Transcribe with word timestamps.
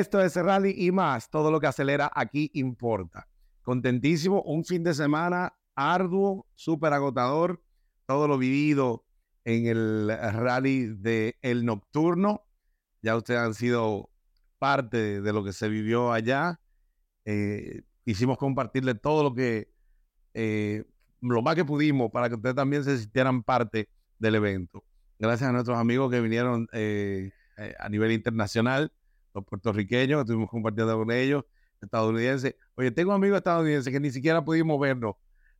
Esto 0.00 0.18
es 0.18 0.34
Rally 0.34 0.74
y 0.78 0.92
más. 0.92 1.28
Todo 1.28 1.50
lo 1.50 1.60
que 1.60 1.66
acelera 1.66 2.10
aquí 2.14 2.50
importa. 2.54 3.28
Contentísimo. 3.60 4.40
Un 4.40 4.64
fin 4.64 4.82
de 4.82 4.94
semana 4.94 5.54
arduo, 5.74 6.46
súper 6.54 6.94
agotador. 6.94 7.62
Todo 8.06 8.26
lo 8.26 8.38
vivido 8.38 9.04
en 9.44 9.66
el 9.66 10.08
rally 10.08 10.86
de 10.86 11.36
El 11.42 11.66
Nocturno. 11.66 12.46
Ya 13.02 13.14
ustedes 13.14 13.40
han 13.40 13.52
sido 13.52 14.08
parte 14.58 15.20
de 15.20 15.32
lo 15.34 15.44
que 15.44 15.52
se 15.52 15.68
vivió 15.68 16.12
allá. 16.12 16.62
Eh, 17.26 17.82
quisimos 18.02 18.38
compartirle 18.38 18.94
todo 18.94 19.22
lo 19.22 19.34
que, 19.34 19.70
eh, 20.32 20.84
lo 21.20 21.42
más 21.42 21.56
que 21.56 21.66
pudimos 21.66 22.10
para 22.10 22.30
que 22.30 22.36
ustedes 22.36 22.56
también 22.56 22.84
se 22.84 22.96
sintieran 22.96 23.42
parte 23.42 23.90
del 24.18 24.36
evento. 24.36 24.82
Gracias 25.18 25.50
a 25.50 25.52
nuestros 25.52 25.76
amigos 25.76 26.10
que 26.10 26.22
vinieron 26.22 26.68
eh, 26.72 27.32
a 27.78 27.90
nivel 27.90 28.12
internacional, 28.12 28.94
los 29.34 29.44
puertorriqueños, 29.44 30.18
que 30.18 30.20
estuvimos 30.22 30.50
compartiendo 30.50 30.96
con 30.96 31.10
ellos, 31.10 31.44
estadounidenses. 31.80 32.54
Oye, 32.74 32.90
tengo 32.90 33.12
amigos 33.12 33.38
estadounidenses 33.38 33.92
que 33.92 34.00
ni 34.00 34.10
siquiera 34.10 34.44
pudimos 34.44 34.78
vernos 34.80 35.16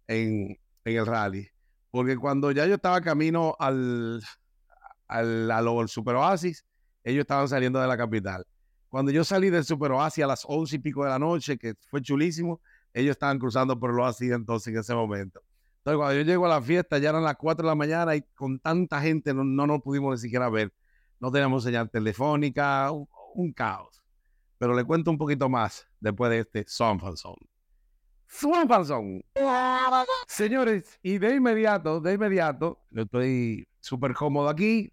en, 0.07 0.59
en 0.85 0.97
el 0.97 1.07
rally. 1.07 1.49
Porque 1.91 2.17
cuando 2.17 2.53
ya 2.53 2.67
yo 2.67 2.75
estaba 2.75 3.01
camino 3.01 3.57
al, 3.59 4.23
al, 5.09 5.51
al, 5.51 5.89
Super 5.89 6.17
Oasis, 6.17 6.65
ellos 7.03 7.23
estaban 7.23 7.49
saliendo 7.49 7.81
de 7.81 7.89
la 7.89 7.97
capital. 7.97 8.47
Cuando 8.89 9.11
yo 9.13 9.25
salí 9.25 9.51
del 9.51 9.65
Super 9.65 9.93
Oasis 9.93 10.25
a 10.25 10.27
las 10.27 10.45
once 10.47 10.77
y 10.77 10.79
pico 10.79 11.05
de 11.05 11.11
la 11.11 11.19
noche, 11.19 11.59
que 11.59 11.75
fue 11.89 12.03
chulísimo, 12.03 12.61
ellos 12.93 13.13
estaban 13.13 13.39
cruzando 13.39 13.79
por 13.79 13.91
el 13.91 14.01
Oasis 14.01 14.33
entonces 14.33 14.73
en 14.73 14.81
ese 14.81 14.95
momento. 14.95 15.41
Entonces, 15.79 15.97
cuando 15.97 16.15
yo 16.15 16.23
llego 16.23 16.47
a 16.47 16.49
la 16.49 16.63
fiesta, 16.63 16.99
ya 16.99 17.11
eran 17.11 17.25
las 17.25 17.37
4 17.37 17.63
de 17.65 17.69
la 17.69 17.75
mañana 17.75 18.15
y 18.15 18.23
con 18.35 18.59
tanta 18.59 19.01
gente 19.01 19.33
no, 19.33 19.45
no 19.45 19.67
nos 19.67 19.81
pudimos 19.81 20.13
ni 20.13 20.19
siquiera 20.23 20.51
ver. 20.51 20.73
No 21.19 21.31
teníamos 21.31 21.65
señal 21.65 21.91
telefónica, 21.91 22.91
un, 23.35 23.53
caos. 23.53 24.03
Pero 24.59 24.75
le 24.75 24.85
cuento 24.85 25.11
un 25.11 25.19
poquito 25.19 25.49
más 25.49 25.87
después 26.01 26.31
de 26.31 26.41
este 26.41 26.65
Son 26.67 27.01
Son. 27.17 27.37
Swanson. 28.31 29.23
Señores, 30.29 30.99
y 31.03 31.19
de 31.19 31.35
inmediato, 31.35 32.01
de 32.01 32.15
inmediato, 32.15 32.81
yo 32.91 33.03
estoy 33.03 33.67
súper 33.81 34.15
cómodo 34.15 34.49
aquí, 34.49 34.93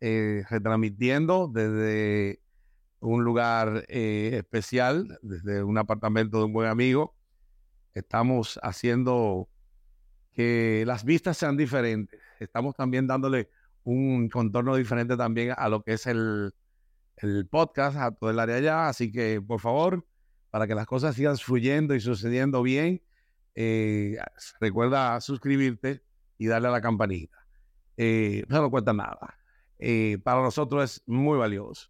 eh, 0.00 0.44
retransmitiendo 0.48 1.50
desde 1.52 2.40
un 3.00 3.24
lugar 3.24 3.84
eh, 3.88 4.30
especial, 4.34 5.18
desde 5.22 5.64
un 5.64 5.78
apartamento 5.78 6.38
de 6.38 6.44
un 6.44 6.52
buen 6.52 6.68
amigo. 6.68 7.16
Estamos 7.92 8.60
haciendo 8.62 9.48
que 10.32 10.84
las 10.86 11.04
vistas 11.04 11.36
sean 11.36 11.56
diferentes. 11.56 12.20
Estamos 12.38 12.76
también 12.76 13.06
dándole 13.06 13.50
un 13.82 14.28
contorno 14.28 14.76
diferente 14.76 15.16
también 15.16 15.54
a 15.56 15.68
lo 15.68 15.82
que 15.82 15.94
es 15.94 16.06
el, 16.06 16.52
el 17.16 17.46
podcast, 17.46 17.96
a 17.96 18.10
todo 18.10 18.30
el 18.30 18.38
área 18.38 18.56
allá. 18.56 18.88
Así 18.88 19.10
que, 19.10 19.40
por 19.40 19.60
favor, 19.60 20.06
para 20.50 20.66
que 20.66 20.74
las 20.74 20.86
cosas 20.86 21.14
sigan 21.14 21.36
fluyendo 21.36 21.94
y 21.94 22.00
sucediendo 22.00 22.62
bien, 22.62 23.02
eh, 23.54 24.18
recuerda 24.60 25.20
suscribirte 25.20 26.02
y 26.38 26.46
darle 26.46 26.68
a 26.68 26.72
la 26.72 26.80
campanita. 26.80 27.38
Eh, 27.96 28.44
no 28.48 28.70
cuesta 28.70 28.92
nada. 28.92 29.38
Eh, 29.78 30.18
para 30.22 30.42
nosotros 30.42 30.84
es 30.84 31.02
muy 31.06 31.38
valioso. 31.38 31.88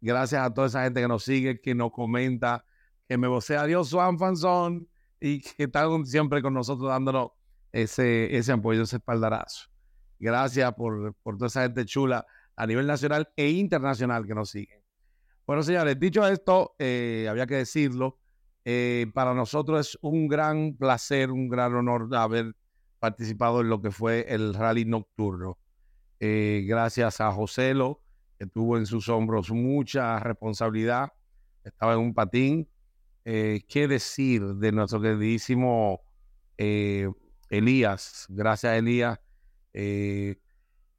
Gracias 0.00 0.40
a 0.42 0.54
toda 0.54 0.68
esa 0.68 0.84
gente 0.84 1.00
que 1.00 1.08
nos 1.08 1.24
sigue, 1.24 1.60
que 1.60 1.74
nos 1.74 1.90
comenta, 1.90 2.64
que 3.08 3.18
me 3.18 3.26
vocea 3.26 3.64
Dios 3.66 3.90
Juan 3.90 4.18
Fanzón 4.18 4.88
y 5.20 5.40
que 5.40 5.64
están 5.64 6.06
siempre 6.06 6.40
con 6.40 6.54
nosotros 6.54 6.88
dándonos 6.88 7.30
ese, 7.72 8.36
ese 8.36 8.52
apoyo, 8.52 8.82
ese 8.82 8.96
espaldarazo. 8.96 9.68
Gracias 10.20 10.72
por, 10.74 11.14
por 11.22 11.36
toda 11.36 11.48
esa 11.48 11.62
gente 11.62 11.84
chula 11.84 12.24
a 12.58 12.66
nivel 12.66 12.88
nacional 12.88 13.30
e 13.36 13.50
internacional 13.50 14.26
que 14.26 14.34
nos 14.34 14.50
sigue. 14.50 14.82
Bueno, 15.46 15.62
señores, 15.62 15.98
dicho 15.98 16.26
esto, 16.26 16.74
eh, 16.78 17.26
había 17.30 17.46
que 17.46 17.54
decirlo. 17.54 18.18
Eh, 18.64 19.06
para 19.14 19.32
nosotros 19.32 19.88
es 19.88 19.98
un 20.02 20.26
gran 20.26 20.74
placer, 20.76 21.30
un 21.30 21.48
gran 21.48 21.74
honor 21.74 22.14
haber 22.16 22.56
participado 22.98 23.60
en 23.60 23.68
lo 23.68 23.80
que 23.80 23.92
fue 23.92 24.26
el 24.28 24.54
rally 24.54 24.84
nocturno. 24.84 25.56
Eh, 26.18 26.64
gracias 26.66 27.20
a 27.20 27.30
Joselo, 27.30 28.02
que 28.36 28.46
tuvo 28.46 28.76
en 28.76 28.86
sus 28.86 29.08
hombros 29.08 29.52
mucha 29.52 30.18
responsabilidad. 30.18 31.12
Estaba 31.62 31.94
en 31.94 32.00
un 32.00 32.12
patín. 32.12 32.68
¿Qué 33.22 33.86
decir 33.88 34.42
de 34.42 34.72
nuestro 34.72 35.02
queridísimo 35.02 36.00
Elías? 36.56 38.26
Gracias, 38.30 38.74
Elías. 38.74 39.20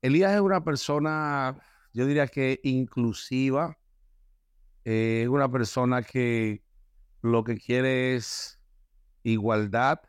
Elías 0.01 0.33
es 0.33 0.39
una 0.39 0.63
persona, 0.63 1.59
yo 1.93 2.05
diría 2.05 2.27
que 2.27 2.61
inclusiva 2.63 3.77
es 4.85 5.27
una 5.27 5.51
persona 5.51 6.03
que 6.03 6.63
lo 7.21 7.43
que 7.43 7.57
quiere 7.57 8.15
es 8.15 8.61
igualdad, 9.23 9.99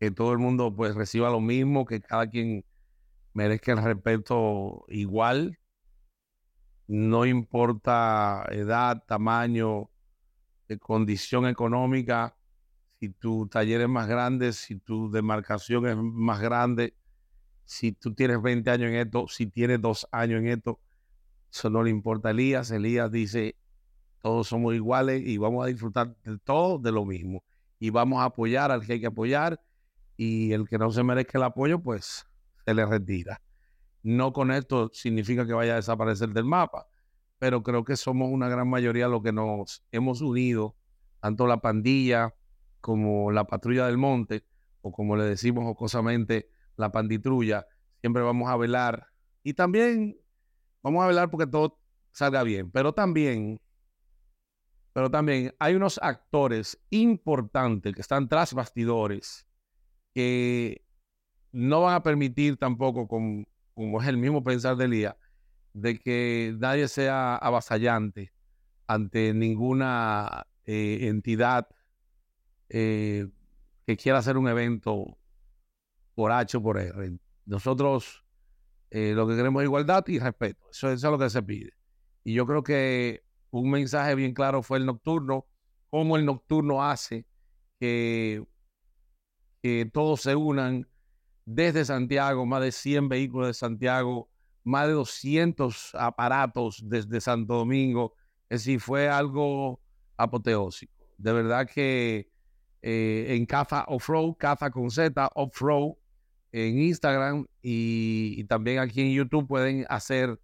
que 0.00 0.10
todo 0.10 0.32
el 0.32 0.38
mundo 0.38 0.74
pues 0.74 0.96
reciba 0.96 1.30
lo 1.30 1.40
mismo, 1.40 1.86
que 1.86 2.00
cada 2.00 2.28
quien 2.28 2.64
merezca 3.32 3.72
el 3.72 3.82
respeto 3.82 4.84
igual, 4.88 5.58
no 6.88 7.24
importa 7.24 8.44
edad, 8.50 9.04
tamaño, 9.06 9.88
de 10.66 10.78
condición 10.80 11.46
económica, 11.46 12.36
si 12.98 13.08
tu 13.10 13.46
taller 13.46 13.82
es 13.82 13.88
más 13.88 14.08
grande, 14.08 14.52
si 14.52 14.80
tu 14.80 15.10
demarcación 15.12 15.86
es 15.86 15.96
más 15.96 16.40
grande, 16.40 16.96
si 17.64 17.92
tú 17.92 18.14
tienes 18.14 18.40
20 18.40 18.70
años 18.70 18.90
en 18.90 18.96
esto, 18.96 19.26
si 19.28 19.46
tienes 19.46 19.80
dos 19.80 20.06
años 20.12 20.40
en 20.40 20.48
esto, 20.48 20.80
eso 21.52 21.70
no 21.70 21.82
le 21.82 21.90
importa 21.90 22.28
a 22.28 22.30
Elías. 22.30 22.70
Elías 22.70 23.10
dice, 23.10 23.56
todos 24.20 24.48
somos 24.48 24.74
iguales 24.74 25.22
y 25.26 25.36
vamos 25.36 25.64
a 25.64 25.68
disfrutar 25.68 26.16
de 26.24 26.38
todo 26.38 26.78
de 26.78 26.92
lo 26.92 27.04
mismo. 27.04 27.42
Y 27.78 27.90
vamos 27.90 28.20
a 28.20 28.26
apoyar 28.26 28.70
al 28.70 28.86
que 28.86 28.94
hay 28.94 29.00
que 29.00 29.08
apoyar 29.08 29.60
y 30.16 30.52
el 30.52 30.68
que 30.68 30.78
no 30.78 30.90
se 30.90 31.02
merezca 31.02 31.38
el 31.38 31.44
apoyo, 31.44 31.80
pues 31.80 32.24
se 32.64 32.74
le 32.74 32.86
retira. 32.86 33.40
No 34.02 34.32
con 34.32 34.50
esto 34.50 34.90
significa 34.92 35.46
que 35.46 35.52
vaya 35.52 35.74
a 35.74 35.76
desaparecer 35.76 36.30
del 36.30 36.44
mapa, 36.44 36.86
pero 37.38 37.62
creo 37.62 37.84
que 37.84 37.96
somos 37.96 38.30
una 38.30 38.48
gran 38.48 38.68
mayoría 38.68 39.08
los 39.08 39.22
que 39.22 39.32
nos 39.32 39.84
hemos 39.90 40.20
unido, 40.20 40.76
tanto 41.20 41.46
la 41.46 41.60
pandilla 41.60 42.34
como 42.80 43.30
la 43.30 43.44
patrulla 43.44 43.86
del 43.86 43.98
monte, 43.98 44.44
o 44.80 44.92
como 44.92 45.16
le 45.16 45.24
decimos 45.24 45.64
jocosamente, 45.64 46.48
la 46.76 46.90
panditrulla, 46.92 47.66
siempre 48.00 48.22
vamos 48.22 48.48
a 48.50 48.56
velar. 48.56 49.06
Y 49.42 49.54
también 49.54 50.22
Vamos 50.82 51.02
a 51.02 51.06
hablar 51.06 51.30
porque 51.30 51.46
todo 51.46 51.78
salga 52.10 52.42
bien. 52.42 52.70
Pero 52.70 52.92
también, 52.92 53.60
pero 54.92 55.10
también 55.10 55.54
hay 55.58 55.74
unos 55.74 55.98
actores 56.02 56.78
importantes 56.90 57.94
que 57.94 58.00
están 58.00 58.28
tras 58.28 58.52
bastidores 58.52 59.46
que 60.12 60.84
no 61.52 61.82
van 61.82 61.94
a 61.94 62.02
permitir 62.02 62.56
tampoco, 62.56 63.06
como, 63.06 64.00
es 64.00 64.08
el 64.08 64.16
mismo 64.18 64.42
pensar 64.42 64.76
de 64.76 64.86
Elías, 64.86 65.16
de 65.72 65.98
que 65.98 66.54
nadie 66.58 66.88
sea 66.88 67.36
avasallante 67.36 68.32
ante 68.86 69.32
ninguna 69.32 70.46
eh, 70.64 70.98
entidad 71.02 71.68
eh, 72.68 73.28
que 73.86 73.96
quiera 73.96 74.18
hacer 74.18 74.36
un 74.36 74.48
evento 74.48 75.18
por 76.14 76.32
H 76.32 76.56
o 76.56 76.62
por 76.62 76.78
R. 76.78 77.18
Nosotros 77.46 78.22
eh, 78.94 79.14
lo 79.14 79.26
que 79.26 79.34
queremos 79.36 79.62
es 79.62 79.66
igualdad 79.66 80.04
y 80.06 80.18
respeto. 80.18 80.66
Eso, 80.70 80.90
es 80.90 81.02
lo 81.02 81.18
que 81.18 81.30
se 81.30 81.42
pide. 81.42 81.72
Y 82.24 82.34
yo 82.34 82.46
creo 82.46 82.62
que 82.62 83.22
un 83.50 83.70
mensaje 83.70 84.14
bien 84.14 84.34
claro 84.34 84.62
fue 84.62 84.76
el 84.76 84.84
nocturno, 84.84 85.46
cómo 85.88 86.18
el 86.18 86.26
nocturno 86.26 86.84
hace 86.84 87.26
que, 87.80 88.44
todos 89.92 90.20
se 90.20 90.36
unan 90.36 90.86
desde 91.46 91.86
Santiago, 91.86 92.44
más 92.44 92.60
de 92.60 92.72
100 92.72 93.08
vehículos 93.08 93.48
de 93.48 93.54
Santiago, 93.54 94.28
más 94.62 94.88
de 94.88 94.92
200 94.92 95.94
aparatos 95.94 96.82
desde 96.84 97.20
Santo 97.20 97.54
Domingo. 97.54 98.14
Es 98.50 98.60
decir, 98.60 98.78
fue 98.78 99.08
algo 99.08 99.80
apoteósico. 100.18 100.92
De 101.16 101.32
verdad 101.32 101.66
que 101.66 102.30
eh, 102.82 103.26
en 103.30 103.46
Caza 103.46 103.84
Off-Road, 103.88 104.34
Caza 104.36 104.70
con 104.70 104.90
Z, 104.90 105.30
Off-Road, 105.34 105.94
en 106.52 106.78
Instagram 106.78 107.46
y, 107.62 108.44
también 108.44 108.78
aquí 108.78 109.00
en 109.00 109.12
YouTube 109.12 109.48
pueden 109.48 109.86
hacer, 109.88 110.38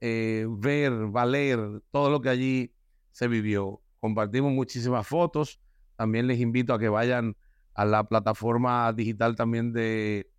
eh, 0.00 0.46
ver, 0.48 0.92
valer 1.08 1.58
todo 1.90 2.10
lo 2.10 2.20
que 2.20 2.28
allí 2.28 2.74
se 3.10 3.28
vivió. 3.28 3.82
Compartimos 3.98 4.52
muchísimas 4.52 5.06
fotos. 5.06 5.60
También 5.96 6.26
les 6.26 6.40
invito 6.40 6.72
a 6.72 6.78
que 6.78 6.88
vayan 6.88 7.36
a 7.74 7.84
la 7.84 8.04
plataforma 8.04 8.92
digital 8.92 9.36
también 9.36 9.72
de, 9.72 10.30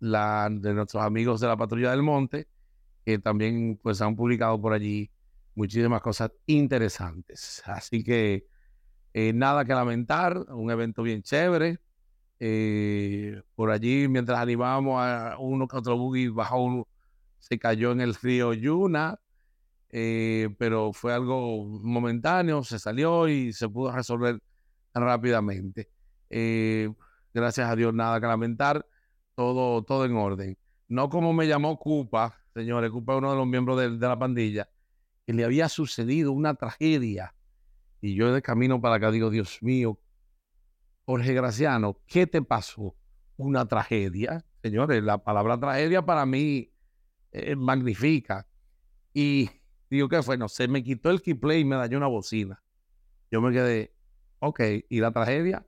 la, 0.00 0.48
de 0.50 0.74
nuestros 0.74 1.02
amigos 1.02 1.40
de 1.40 1.46
la 1.46 1.56
Patrulla 1.56 1.92
del 1.92 2.02
Monte, 2.02 2.48
que 3.04 3.18
también 3.18 3.78
pues 3.82 4.00
han 4.02 4.16
publicado 4.16 4.60
por 4.60 4.72
allí 4.72 5.10
muchísimas 5.54 6.02
cosas 6.02 6.32
interesantes. 6.46 7.62
Así 7.66 8.02
que 8.02 8.46
eh, 9.12 9.32
nada 9.32 9.64
que 9.64 9.72
lamentar, 9.72 10.38
un 10.48 10.70
evento 10.70 11.02
bien 11.02 11.22
chévere. 11.22 11.78
Eh, 12.38 13.09
por 13.60 13.70
allí, 13.70 14.08
mientras 14.08 14.38
animábamos 14.38 15.02
a 15.02 15.36
uno 15.38 15.68
que 15.68 15.76
otro 15.76 15.98
buggy, 15.98 16.28
bajó 16.28 16.88
se 17.40 17.58
cayó 17.58 17.92
en 17.92 18.00
el 18.00 18.14
río 18.14 18.54
Yuna. 18.54 19.20
eh, 19.90 20.48
pero 20.58 20.94
fue 20.94 21.12
algo 21.12 21.66
momentáneo, 21.82 22.64
se 22.64 22.78
salió 22.78 23.28
y 23.28 23.52
se 23.52 23.68
pudo 23.68 23.92
resolver 23.92 24.40
rápidamente. 24.94 25.90
Eh, 26.30 26.90
gracias 27.34 27.68
a 27.68 27.76
Dios, 27.76 27.92
nada 27.92 28.18
que 28.18 28.26
lamentar, 28.26 28.86
todo, 29.34 29.82
todo 29.84 30.06
en 30.06 30.16
orden. 30.16 30.58
No 30.88 31.10
como 31.10 31.34
me 31.34 31.46
llamó 31.46 31.78
Cupa, 31.78 32.42
señores, 32.54 32.90
Cupa 32.90 33.12
es 33.12 33.18
uno 33.18 33.32
de 33.32 33.36
los 33.36 33.46
miembros 33.46 33.78
de, 33.78 33.90
de 33.90 34.08
la 34.08 34.18
pandilla, 34.18 34.70
que 35.26 35.34
le 35.34 35.44
había 35.44 35.68
sucedido 35.68 36.32
una 36.32 36.54
tragedia. 36.54 37.34
Y 38.00 38.14
yo 38.14 38.32
de 38.32 38.40
camino 38.40 38.80
para 38.80 38.94
acá 38.94 39.10
digo, 39.10 39.28
Dios 39.28 39.58
mío, 39.62 40.00
Jorge 41.04 41.34
Graciano, 41.34 42.00
¿qué 42.06 42.26
te 42.26 42.40
pasó? 42.40 42.96
Una 43.40 43.66
tragedia. 43.66 44.44
Señores, 44.62 45.02
la 45.02 45.16
palabra 45.16 45.58
tragedia 45.58 46.04
para 46.04 46.26
mí 46.26 46.74
es 47.30 47.56
magnifica. 47.56 48.46
Y 49.14 49.48
digo, 49.88 50.10
¿qué 50.10 50.22
fue? 50.22 50.36
No, 50.36 50.46
se 50.46 50.68
me 50.68 50.84
quitó 50.84 51.08
el 51.08 51.22
keyplay 51.22 51.60
y 51.60 51.64
me 51.64 51.76
dañó 51.76 51.96
una 51.96 52.06
bocina. 52.06 52.62
Yo 53.30 53.40
me 53.40 53.50
quedé, 53.50 53.94
ok, 54.40 54.60
¿y 54.90 55.00
la 55.00 55.12
tragedia? 55.12 55.66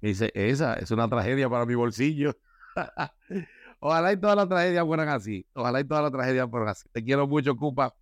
Me 0.00 0.08
dice, 0.08 0.32
esa 0.34 0.72
es 0.76 0.90
una 0.90 1.06
tragedia 1.06 1.50
para 1.50 1.66
mi 1.66 1.74
bolsillo. 1.74 2.34
Ojalá 3.80 4.14
y 4.14 4.16
todas 4.16 4.36
las 4.36 4.48
tragedias 4.48 4.86
fueran 4.86 5.10
así. 5.10 5.46
Ojalá 5.52 5.80
y 5.80 5.84
todas 5.84 6.04
las 6.04 6.12
tragedias 6.12 6.48
fueran 6.48 6.70
así. 6.70 6.88
Te 6.92 7.04
quiero 7.04 7.28
mucho, 7.28 7.54
Cupa. 7.56 7.94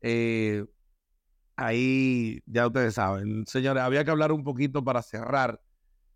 Eh, 0.00 0.64
ahí 1.54 2.42
ya 2.46 2.66
ustedes 2.66 2.94
saben. 2.94 3.46
Señores, 3.46 3.82
había 3.82 4.06
que 4.06 4.10
hablar 4.10 4.32
un 4.32 4.42
poquito 4.42 4.82
para 4.82 5.02
cerrar 5.02 5.60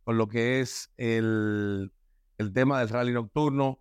con 0.04 0.18
lo 0.18 0.28
que 0.28 0.60
es 0.60 0.90
el, 0.96 1.92
el 2.38 2.52
tema 2.52 2.80
del 2.80 2.88
rally 2.88 3.12
nocturno. 3.12 3.78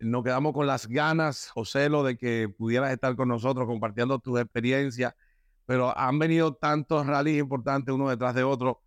Nos 0.00 0.24
quedamos 0.24 0.52
con 0.52 0.66
las 0.66 0.86
ganas, 0.86 1.50
José, 1.50 1.88
lo 1.88 2.02
de 2.02 2.16
que 2.16 2.48
pudieras 2.48 2.92
estar 2.92 3.14
con 3.16 3.28
nosotros 3.28 3.66
compartiendo 3.66 4.18
tus 4.18 4.40
experiencias, 4.40 5.14
pero 5.64 5.96
han 5.96 6.18
venido 6.18 6.54
tantos 6.54 7.06
rallies 7.06 7.38
importantes 7.38 7.94
uno 7.94 8.08
detrás 8.08 8.34
de 8.34 8.42
otro. 8.42 8.82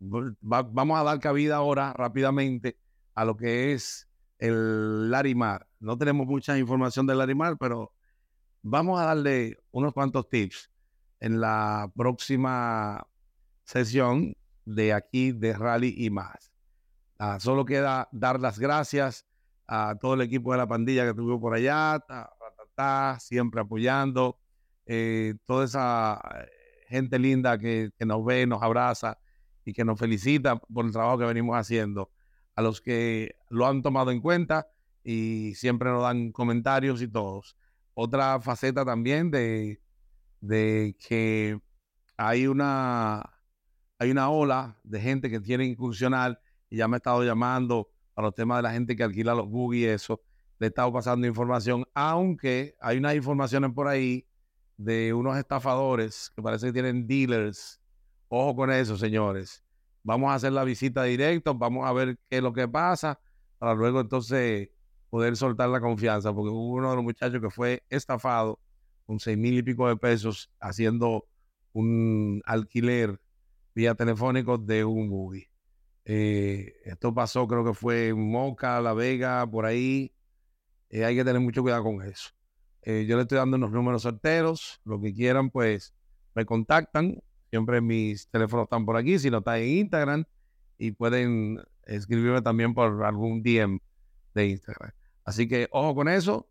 vamos 0.00 0.98
a 0.98 1.04
dar 1.04 1.20
cabida 1.20 1.56
ahora 1.56 1.92
rápidamente 1.92 2.78
a 3.14 3.24
lo 3.24 3.36
que 3.36 3.72
es 3.72 4.08
el 4.38 5.10
Larimar. 5.10 5.66
No 5.80 5.96
tenemos 5.96 6.26
mucha 6.26 6.58
información 6.58 7.06
del 7.06 7.18
Larimar, 7.18 7.56
pero 7.58 7.92
vamos 8.62 9.00
a 9.00 9.04
darle 9.04 9.58
unos 9.70 9.92
cuantos 9.92 10.28
tips 10.28 10.70
en 11.20 11.40
la 11.40 11.90
próxima 11.96 13.06
sesión 13.64 14.34
de 14.68 14.92
aquí 14.92 15.32
de 15.32 15.54
Rally 15.54 15.94
y 15.96 16.10
más. 16.10 16.52
Ah, 17.18 17.40
solo 17.40 17.64
queda 17.64 18.08
dar 18.12 18.38
las 18.38 18.58
gracias 18.58 19.26
a 19.66 19.96
todo 20.00 20.14
el 20.14 20.20
equipo 20.20 20.52
de 20.52 20.58
la 20.58 20.68
pandilla 20.68 21.04
que 21.04 21.10
estuvo 21.10 21.40
por 21.40 21.54
allá, 21.54 22.04
siempre 23.18 23.60
apoyando, 23.60 24.38
eh, 24.86 25.34
toda 25.46 25.64
esa 25.64 26.20
eh, 26.38 26.48
gente 26.88 27.18
linda 27.18 27.58
que, 27.58 27.90
que, 27.98 28.06
nos 28.06 28.24
ve, 28.24 28.46
nos 28.46 28.62
abraza 28.62 29.18
y 29.64 29.72
que 29.72 29.84
nos 29.84 29.98
felicita 29.98 30.56
por 30.56 30.84
el 30.84 30.92
trabajo 30.92 31.18
que 31.18 31.24
venimos 31.24 31.56
haciendo, 31.56 32.10
a 32.54 32.62
los 32.62 32.80
que 32.80 33.36
lo 33.48 33.66
han 33.66 33.82
tomado 33.82 34.10
en 34.10 34.20
cuenta 34.20 34.68
y 35.02 35.54
siempre 35.54 35.90
nos 35.90 36.02
dan 36.02 36.30
comentarios 36.30 37.02
y 37.02 37.08
todos. 37.08 37.56
Otra 37.94 38.40
faceta 38.40 38.84
también 38.84 39.30
de, 39.30 39.80
de 40.40 40.94
que 40.98 41.58
hay 42.16 42.46
una 42.46 43.37
hay 43.98 44.10
una 44.10 44.30
ola 44.30 44.78
de 44.84 45.00
gente 45.00 45.28
que 45.28 45.42
quiere 45.42 45.64
incursionar 45.64 46.40
y 46.70 46.76
ya 46.76 46.88
me 46.88 46.96
ha 46.96 46.98
estado 46.98 47.24
llamando 47.24 47.90
para 48.14 48.28
los 48.28 48.34
temas 48.34 48.58
de 48.58 48.62
la 48.62 48.72
gente 48.72 48.94
que 48.94 49.02
alquila 49.02 49.34
los 49.34 49.48
buggy 49.48 49.80
y 49.80 49.84
eso. 49.86 50.20
Le 50.58 50.66
he 50.66 50.68
estado 50.68 50.92
pasando 50.92 51.26
información, 51.26 51.84
aunque 51.94 52.76
hay 52.80 52.98
unas 52.98 53.14
informaciones 53.14 53.72
por 53.72 53.88
ahí 53.88 54.26
de 54.76 55.12
unos 55.12 55.36
estafadores 55.36 56.30
que 56.34 56.42
parece 56.42 56.66
que 56.66 56.72
tienen 56.72 57.06
dealers. 57.06 57.80
Ojo 58.28 58.54
con 58.56 58.70
eso, 58.70 58.96
señores. 58.96 59.64
Vamos 60.02 60.30
a 60.30 60.34
hacer 60.34 60.52
la 60.52 60.64
visita 60.64 61.02
directa, 61.04 61.52
vamos 61.52 61.86
a 61.86 61.92
ver 61.92 62.18
qué 62.28 62.38
es 62.38 62.42
lo 62.42 62.52
que 62.52 62.68
pasa, 62.68 63.20
para 63.58 63.74
luego 63.74 64.00
entonces 64.00 64.70
poder 65.10 65.36
soltar 65.36 65.68
la 65.68 65.80
confianza, 65.80 66.32
porque 66.32 66.50
hubo 66.50 66.74
uno 66.74 66.90
de 66.90 66.96
los 66.96 67.04
muchachos 67.04 67.40
que 67.40 67.50
fue 67.50 67.82
estafado 67.88 68.60
con 69.06 69.18
seis 69.18 69.38
mil 69.38 69.58
y 69.58 69.62
pico 69.62 69.88
de 69.88 69.96
pesos 69.96 70.50
haciendo 70.60 71.26
un 71.72 72.42
alquiler 72.44 73.20
vía 73.78 73.94
telefónico 73.94 74.58
de 74.58 74.84
un 74.84 75.08
buggy. 75.08 75.46
Eh, 76.04 76.74
esto 76.84 77.14
pasó, 77.14 77.46
creo 77.46 77.64
que 77.64 77.74
fue 77.74 78.08
en 78.08 78.28
Moca, 78.28 78.80
La 78.80 78.92
Vega, 78.92 79.48
por 79.48 79.66
ahí. 79.66 80.12
Eh, 80.90 81.04
hay 81.04 81.14
que 81.14 81.24
tener 81.24 81.40
mucho 81.40 81.62
cuidado 81.62 81.84
con 81.84 82.02
eso. 82.02 82.30
Eh, 82.82 83.06
yo 83.06 83.14
le 83.14 83.22
estoy 83.22 83.38
dando 83.38 83.56
unos 83.56 83.70
números 83.70 84.02
certeros. 84.02 84.80
Lo 84.84 85.00
que 85.00 85.14
quieran, 85.14 85.50
pues 85.50 85.94
me 86.34 86.44
contactan. 86.44 87.22
Siempre 87.50 87.80
mis 87.80 88.28
teléfonos 88.28 88.64
están 88.64 88.84
por 88.84 88.96
aquí. 88.96 89.16
Si 89.16 89.30
no 89.30 89.38
está 89.38 89.60
en 89.60 89.68
Instagram, 89.68 90.24
y 90.76 90.90
pueden 90.90 91.62
escribirme 91.84 92.42
también 92.42 92.74
por 92.74 93.04
algún 93.04 93.44
DM 93.44 93.78
de 94.34 94.46
Instagram. 94.48 94.90
Así 95.24 95.46
que 95.46 95.68
ojo 95.70 95.94
con 95.94 96.08
eso. 96.08 96.50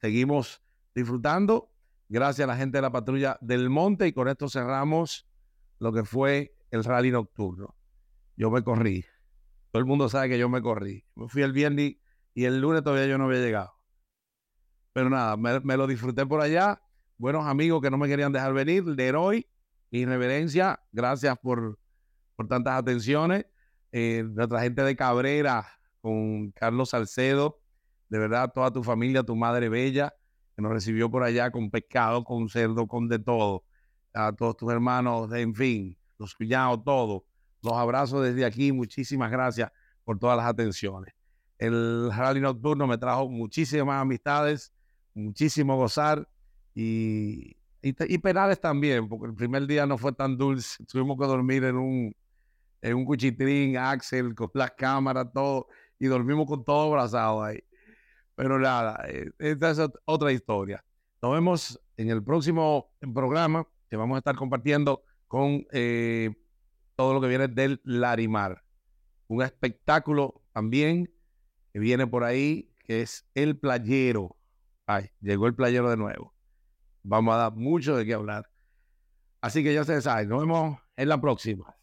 seguimos 0.00 0.62
disfrutando. 0.94 1.70
Gracias 2.08 2.44
a 2.44 2.50
la 2.50 2.56
gente 2.56 2.78
de 2.78 2.82
la 2.82 2.92
patrulla 2.92 3.36
del 3.42 3.68
monte. 3.68 4.06
Y 4.06 4.14
con 4.14 4.28
esto 4.28 4.48
cerramos 4.48 5.26
lo 5.78 5.92
que 5.92 6.04
fue 6.04 6.54
el 6.70 6.84
rally 6.84 7.10
nocturno. 7.10 7.76
Yo 8.36 8.50
me 8.50 8.62
corrí. 8.62 9.04
Todo 9.70 9.80
el 9.80 9.86
mundo 9.86 10.08
sabe 10.08 10.28
que 10.28 10.38
yo 10.38 10.48
me 10.48 10.62
corrí. 10.62 11.04
Me 11.14 11.28
fui 11.28 11.42
el 11.42 11.52
viernes 11.52 11.96
y 12.34 12.44
el 12.44 12.60
lunes 12.60 12.82
todavía 12.82 13.06
yo 13.06 13.18
no 13.18 13.24
había 13.24 13.40
llegado. 13.40 13.72
Pero 14.92 15.10
nada, 15.10 15.36
me, 15.36 15.76
lo 15.76 15.86
disfruté 15.86 16.26
por 16.26 16.40
allá. 16.40 16.80
Buenos 17.16 17.46
amigos 17.46 17.82
que 17.82 17.90
no 17.90 17.98
me 17.98 18.08
querían 18.08 18.32
dejar 18.32 18.52
venir. 18.52 18.84
Leroy 18.84 19.46
y 19.90 20.04
Reverencia, 20.04 20.80
gracias 20.92 21.36
por, 21.38 21.78
por 22.36 22.48
tantas 22.48 22.78
atenciones. 22.78 23.46
Eh, 23.92 24.24
nuestra 24.24 24.60
gente 24.60 24.82
de 24.82 24.96
Cabrera, 24.96 25.66
con 26.00 26.50
Carlos 26.52 26.90
Salcedo, 26.90 27.60
de 28.08 28.18
verdad, 28.18 28.52
toda 28.52 28.72
tu 28.72 28.82
familia, 28.82 29.22
tu 29.22 29.36
madre 29.36 29.68
bella, 29.68 30.14
que 30.54 30.62
nos 30.62 30.72
recibió 30.72 31.10
por 31.10 31.22
allá 31.22 31.50
con 31.50 31.70
pescado, 31.70 32.24
con 32.24 32.48
cerdo, 32.48 32.86
con 32.86 33.08
de 33.08 33.18
todo 33.18 33.64
a 34.14 34.32
todos 34.32 34.56
tus 34.56 34.72
hermanos, 34.72 35.32
en 35.32 35.54
fin, 35.54 35.98
los 36.18 36.34
cuñados, 36.34 36.82
todo. 36.84 37.26
Los 37.62 37.72
abrazo 37.74 38.22
desde 38.22 38.44
aquí. 38.44 38.72
Muchísimas 38.72 39.30
gracias 39.30 39.70
por 40.04 40.18
todas 40.18 40.36
las 40.36 40.46
atenciones. 40.46 41.14
El 41.58 42.10
rally 42.12 42.40
nocturno 42.40 42.86
me 42.86 42.98
trajo 42.98 43.28
muchísimas 43.28 44.00
amistades, 44.00 44.72
muchísimo 45.14 45.76
gozar 45.76 46.28
y, 46.74 47.56
y, 47.82 48.18
penales 48.18 48.60
también, 48.60 49.08
porque 49.08 49.26
el 49.26 49.34
primer 49.34 49.66
día 49.66 49.86
no 49.86 49.98
fue 49.98 50.12
tan 50.12 50.36
dulce. 50.36 50.84
Tuvimos 50.90 51.18
que 51.18 51.26
dormir 51.26 51.64
en 51.64 51.76
un, 51.76 52.16
en 52.82 52.94
un 52.94 53.04
cuchitrín, 53.04 53.76
Axel, 53.76 54.34
con 54.34 54.50
las 54.54 54.72
cámaras, 54.72 55.26
todo, 55.32 55.68
y 55.98 56.06
dormimos 56.06 56.46
con 56.46 56.64
todo 56.64 56.92
abrazado 56.92 57.42
ahí. 57.42 57.60
Pero 58.34 58.58
nada, 58.58 59.04
eh, 59.08 59.30
esta 59.38 59.70
es 59.70 59.80
otra 60.04 60.32
historia. 60.32 60.84
Nos 61.22 61.32
vemos 61.32 61.80
en 61.96 62.10
el 62.10 62.22
próximo 62.22 62.92
programa 63.14 63.66
que 63.94 63.98
vamos 63.98 64.16
a 64.16 64.18
estar 64.18 64.34
compartiendo 64.34 65.04
con 65.28 65.64
eh, 65.70 66.34
todo 66.96 67.14
lo 67.14 67.20
que 67.20 67.28
viene 67.28 67.46
del 67.46 67.80
Larimar. 67.84 68.64
Un 69.28 69.40
espectáculo 69.40 70.42
también 70.52 71.14
que 71.72 71.78
viene 71.78 72.04
por 72.08 72.24
ahí, 72.24 72.72
que 72.84 73.02
es 73.02 73.24
el 73.36 73.56
playero. 73.56 74.36
Ay, 74.84 75.10
llegó 75.20 75.46
el 75.46 75.54
playero 75.54 75.90
de 75.90 75.96
nuevo. 75.96 76.34
Vamos 77.04 77.36
a 77.36 77.38
dar 77.38 77.52
mucho 77.54 77.96
de 77.96 78.04
qué 78.04 78.14
hablar. 78.14 78.50
Así 79.40 79.62
que 79.62 79.72
ya 79.72 79.84
se 79.84 80.02
saben, 80.02 80.28
nos 80.28 80.40
vemos 80.40 80.76
en 80.96 81.08
la 81.08 81.20
próxima. 81.20 81.76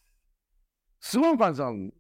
¡Suban, 1.00 1.38
panzón! 1.38 1.94